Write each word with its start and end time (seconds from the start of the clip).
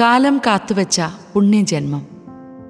കാലം 0.00 0.40
കാത്തുവച്ച 0.46 1.00
പുണ്യജന്മം. 1.34 2.06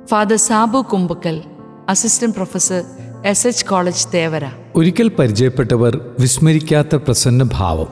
Father 0.06 0.36
Sabu 0.36 0.78
Kumbakkal 0.78 1.42
assistant 1.88 2.34
professor 2.34 2.84
S 3.24 3.46
H 3.46 3.66
college 3.66 4.06
Thevara. 4.14 4.42
ഒരിക്കൽ 4.74 5.08
പരിചയപ്പെട്ടവർ 5.08 6.08
വിസ്മരിക്കാത്ത 6.20 6.96
പ്രസന്ന 6.96 7.48
ഭാവം 7.52 7.86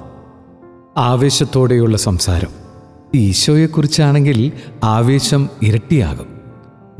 ആവേശത്തോടെയുള്ള 0.97 1.97
സംസാരം. 1.97 2.49
ഈശോയെക്കുറിച്ചാണെങ്കിൽ 3.15 4.53
ആവേശം 4.85 5.49
ഇരട്ടിയാകും. 5.63 6.41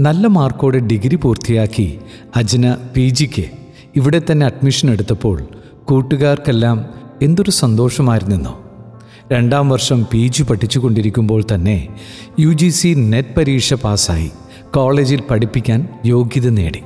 നല്ല 0.01 0.27
മാർക്കോടെ 0.27 0.79
ഡിഗ്രി 0.79 1.17
പൂർത്തിയാക്കി 1.17 2.01
അജ്ന 2.37 2.77
പി 2.95 3.09
ജിക്ക് 3.09 3.51
ഇവിടെ 3.97 4.23
തന്നെ 4.31 4.47
അഡ്മിഷൻ 4.47 4.91
എടുത്തപ്പോൾ 4.91 5.43
കൂട്ടുകാർക്കെല്ലാം 5.85 6.91
എന്തൊരു 7.23 7.51
സന്തോഷമായിരുന്നെന്നോ. 7.51 8.70
രണ്ടാം 9.33 9.69
വർഷം 9.69 10.07
പി 10.13 10.27
ജി 10.27 10.43
പഠിച്ചുകൊണ്ടിരിക്കുമ്പോൾ 10.43 11.45
തന്നെ 11.55 11.77
യു 12.41 12.53
ജി 12.53 12.69
സി 12.69 12.89
നെറ്റ് 13.11 13.35
പരീക്ഷ 13.37 13.75
പാസ്സായി. 13.75 14.31
കോളേജിൽ 14.75 15.23
പഠിപ്പിക്കാൻ 15.31 15.81
യോഗ്യത 16.05 16.49
നേടി. 16.49 16.81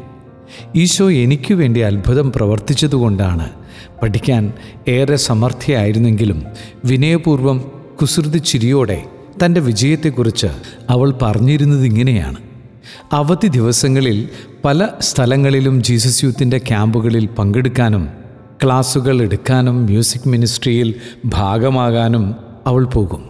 ഈശോ 0.77 1.11
എനിക്ക് 1.11 1.55
വേണ്ടി 1.55 1.81
അത്ഭുതം 1.81 2.33
പ്രവർത്തിച്ചതുകൊണ്ടാണ് 2.33 3.47
പഠിക്കാൻ 4.03 4.43
ഏറെ 4.89 5.17
സമർത്ഥയായിരുന്നെങ്കിലും 5.17 6.41
വിനയപൂർവം 6.85 7.59
കുസൃതി 8.01 8.39
ചിരിയോടെ 8.39 8.99
തന്റെ 9.45 9.61
വിജയത്തെക്കുറിച്ച് 9.61 10.51
അവൾ 10.91 11.11
പറഞ്ഞിരുന്നത് 11.23 11.85
ഇങ്ങനെയാണ്. 11.85 12.39
അവധി 13.13 13.49
ദിവസങ്ങളിൽ 13.49 14.19
പല 14.65 14.81
സ്ഥലങ്ങളിലും 15.01 15.83
ജീസസ് 15.83 16.25
യൂത്തിന്റെ 16.25 16.59
ക്യാമ്പുകളിൽ 16.59 17.27
പങ്കെടുക്കാനും 17.39 18.05
ക്ലാസുകൾ 18.65 19.23
എടുക്കാനും 19.23 19.85
മ്യൂസിക് 19.85 20.29
മിനിസ്ട്രിയിൽ 20.29 20.95
ഭാഗമാകാനും 21.25 22.35
അവൾ 22.67 22.85
പോകും. 22.85 23.25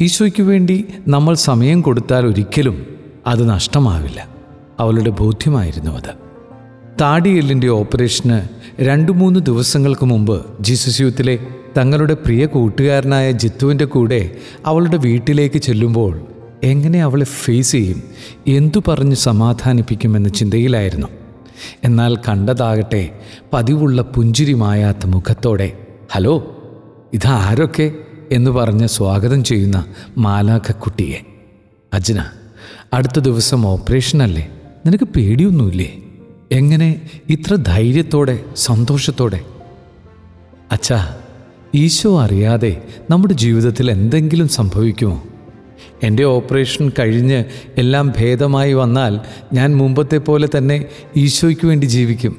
ഈശോയ്ക്ക് 0.00 0.42
വേണ്ടി 0.42 0.84
നമ്മൾ 1.08 1.34
സമയം 1.34 1.80
കൊടുത്താൽ 1.80 2.26
ഒരിക്കലും 2.26 2.86
അത് 3.26 3.48
നഷ്ടമാവില്ല. 3.48 4.28
അവളുടെ 4.80 5.10
ബോധ്യമായിരുന്നു 5.10 5.90
അത്. 5.90 6.14
താടിയെല്ലിന്റെ 7.00 7.68
ഓപ്പറേഷന് 7.68 8.40
രണ്ടു 8.80 9.12
മൂന്ന് 9.12 9.40
ദിവസങ്ങൾക്ക് 9.40 10.06
മുമ്പ് 10.06 10.46
ജീസസ് 10.60 11.00
യൂത്തിലെ 11.00 11.38
തങ്ങളുടെ 11.78 12.14
പ്രിയ 12.14 12.46
കൂട്ടുകാരനായ 12.46 13.32
ജിത്തുവിന്റെ 13.32 13.84
കൂടെ 13.84 14.30
അവളുടെ 14.66 14.96
വീട്ടിലേക്ക് 14.96 15.58
ചെല്ലുമ്പോൾ 15.58 16.20
എങ്ങനെ 16.64 17.02
അവളെ 17.02 17.24
ഫേസ് 17.24 17.72
ചെയ്യും 17.72 18.02
എന്തു 18.46 18.82
പറഞ്ഞ് 18.88 19.14
സമാധാനിപ്പിക്കുമെന്ന 19.14 20.28
ചിന്തയിലായിരുന്നു. 20.28 21.06
എന്നാൽ 21.84 22.16
കണ്ടതാകട്ടെ 22.16 23.18
പതിവുള്ള 23.52 24.02
പുഞ്ചിരി 24.02 24.52
മായാത്ത 24.52 25.06
മുഖത്തോടെ 25.06 25.86
ഹലോ 26.12 26.54
ഇതാരൊക്കെ 27.12 27.92
എന്ന് 28.32 28.50
പറഞ്ഞ് 28.50 28.86
സ്വാഗതം 28.86 29.44
ചെയ്യുന്ന 29.44 29.84
മാലാഖക്കുട്ടിയെ. 30.18 31.18
അജ്ന 31.94 32.24
അടുത്ത 32.92 33.18
ദിവസം 33.18 33.66
ഓപ്പറേഷനല്ലേ 33.66 34.48
നിനക്ക് 34.86 35.04
പേടിയൊന്നുമില്ലേ? 35.04 35.98
എങ്ങനെ 36.52 37.10
ഇത്ര 37.28 37.54
ധൈര്യത്തോടെ 37.54 38.44
സന്തോഷത്തോടെ? 38.56 39.40
അച്ഛാ 40.72 41.16
ഈശോ 41.74 42.20
അറിയാതെ 42.20 42.82
നമ്മുടെ 43.10 43.34
ജീവിതത്തിൽ 43.34 43.90
എന്തെങ്കിലും 43.90 44.48
സംഭവിക്കുമോ? 44.48 45.22
എന്റെ 46.02 46.22
ഓപ്പറേഷൻ 46.22 46.92
കഴിഞ്ഞ് 46.98 47.44
എല്ലാം 47.76 48.12
ഭേദമായി 48.18 48.72
വന്നാൽ 48.72 49.20
ഞാൻ 49.52 49.76
മുമ്പത്തെ 49.76 50.18
പോലെ 50.18 50.48
തന്നെ 50.58 50.84
ഈശോയ്ക്ക് 51.16 51.66
വേണ്ടി 51.66 51.86
ജീവിക്കും. 51.86 52.36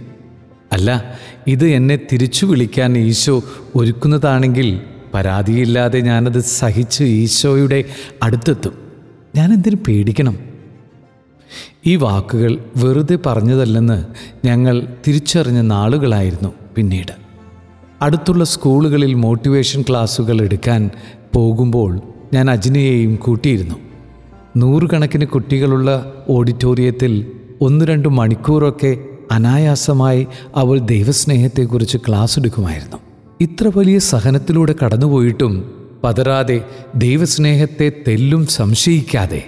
അല്ല 0.72 1.20
ഇത് 1.48 1.68
എന്നെ 1.68 2.00
തിരിച്ചു 2.12 2.46
വിളിക്കാൻ 2.46 2.98
ഈശോ 2.98 3.44
ഒരുക്കുന്നതാണെങ്കിൽ 3.76 4.82
പരാതിയില്ലാതെ 5.14 6.00
ഞാനത് 6.00 6.40
സഹിച്ച് 6.40 7.04
ഈശോയുടെ 7.04 7.84
അടുത്തെത്തും. 8.24 8.74
ഞാൻ 9.36 9.54
എന്തിനു 9.54 9.76
പേടിക്കണം? 9.88 10.40
ഈ 11.86 11.96
വാക്കുകൾ 11.96 12.60
വെറുതെ 12.78 13.18
പറഞ്ഞതല്ലെന്ന് 13.26 14.06
ഞങ്ങൾ 14.46 14.88
തിരിച്ചറിഞ്ഞ 15.08 15.62
നാളുകളായിരുന്നു 15.62 16.54
പിന്നീട്. 16.76 17.30
അടുത്തുള്ള 18.02 18.44
സ്കൂളുകളിൽ 18.44 19.14
മോട്ടിവേഷൻ 19.14 19.82
ക്ലാസ്സുകൾ 19.82 20.42
എടുക്കാൻ 20.42 20.90
പോകുമ്പോൾ 21.36 22.02
ഞാൻ 22.34 22.52
അജ്നയെയും 22.52 23.16
കൂട്ടിയിരുന്നു. 23.16 23.76
നൂറുകണക്കിന് 24.58 25.26
കുട്ടികളുള്ള 25.26 26.14
ഓഡിറ്റോറിയത്തിൽ 26.30 27.26
ഒന്ന് 27.62 27.86
രണ്ട് 27.86 28.10
മണിക്കൂറൊക്കെ 28.10 28.98
അനായാസമായി 29.32 30.28
അവൾ 30.56 30.80
ദൈവസ്നേഹത്തെക്കുറിച്ച് 30.80 31.98
ക്ലാസ് 31.98 32.40
എടുക്കുമായിരുന്നു 32.40 32.98
ഇത്ര 33.42 33.72
വലിയ 33.76 34.00
സഹനത്തിലൂടെ 34.00 34.76
കടന്നുപോയിട്ടും 34.86 35.72
പതരാതെ 36.04 36.62
ദൈവസ്നേഹത്തെ 36.96 37.92
തെല്ലും 38.08 38.48
സംശയിക്കാതെ 38.48 39.44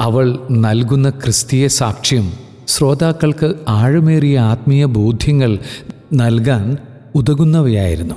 അവൾ 0.00 0.38
നൽകുന്ന 0.50 1.10
ക്രിസ്തീയ 1.10 1.66
സാക്ഷ്യം 1.66 2.32
ശ്രോതാക്കൾക്ക് 2.68 3.54
ആഴമേറിയ 3.68 4.38
ആത്മീയ 4.38 4.84
ബോധ്യങ്ങൾ 4.84 5.58
നൽകാൻ 6.14 6.76
ഉതകുന്നവയായിരുന്നു. 7.14 8.14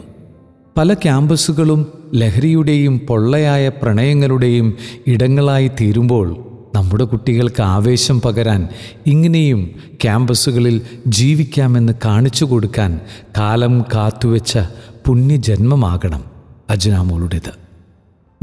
പല 0.77 0.93
ക്യാമ്പസുകളും 0.93 2.09
ലഹരിയുടെയും 2.13 2.99
പൊള്ളയായ 2.99 3.69
പ്രണയങ്ങളുടെയും 3.69 4.77
ഇടങ്ങളായി 5.07 5.67
തീരുമ്പോൾ 5.67 6.45
നമ്മുടെ 6.75 7.03
കുട്ടികൾക്ക് 7.03 7.61
ആവേശം 7.61 8.21
പകരാൻ 8.21 8.67
ഇങ്ങനെയും 9.05 9.71
ക്യാമ്പസുകളിൽ 10.03 10.81
ജീവിക്കാമെന്ന് 11.07 11.93
കാണിച്ചു 12.05 12.45
കൊടുക്കാൻ 12.45 12.99
കാലം 13.37 13.81
കാത്തുവെച്ച 13.81 14.59
പുണ്യജന്മമാകണം 15.05 16.23
അജ്നാമോളുടേത്. 16.69 17.53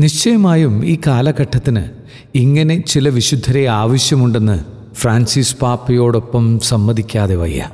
നിശ്ചയമായും 0.00 0.87
ഈ 0.87 0.99
കാലഘട്ടത്തിന് 1.06 1.82
ഇങ്ങനെ 2.34 2.84
ചില 2.87 3.09
വിശുദ്ധരെ 3.09 3.66
ആവശ്യമുണ്ടെന്ന് 3.66 4.64
ഫ്രാൻസിസ് 4.94 5.56
പാപ്പയോടൊപ്പം 5.56 6.60
സമ്മതിക്കാതെ 6.60 7.34
വയ്യ. 7.34 7.69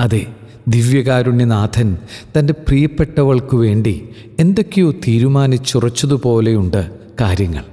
അതെ 0.00 0.26
ദിവ്യകാരുണ്യനാഥൻ 0.68 1.96
തന്റെ 2.38 2.52
പ്രിയപ്പെട്ടവൾക്കു 2.52 3.56
വേണ്ടി 3.56 4.08
എന്തൊക്കെയോ 4.40 4.90
തീരുമാനിച്ചുറച്ചതുപോലെയുണ്ട് 4.90 6.90
കാര്യങ്ങൾ. 7.20 7.64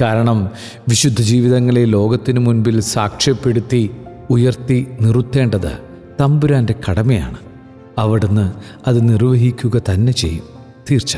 കാരണം 0.00 0.48
വിശുദ്ധ 0.88 1.20
ജീവിതങ്ങളെ 1.20 1.84
ലോകത്തിനു 1.84 2.40
മുൻപിൽ 2.40 2.80
സാക്ഷ്യപ്പെടുത്തി 2.80 3.90
ഉയർത്തി 4.30 4.86
നിർത്തേണ്ടത് 5.00 5.78
തമ്പുരാന്റെ 6.20 6.74
കടമയാണ്. 6.90 7.36
അവിടുന്ന് 7.98 8.52
അത് 8.86 9.08
നിർവഹിക്കുക 9.08 9.82
തന്നെ 9.90 10.12
ചെയ്യും. 10.12 10.44
തീർച്ച 10.90 11.16